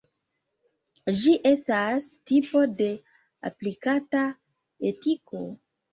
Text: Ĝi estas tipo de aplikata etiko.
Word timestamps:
Ĝi 1.23 1.33
estas 1.49 2.07
tipo 2.31 2.63
de 2.79 2.89
aplikata 3.51 4.25
etiko. 4.95 5.45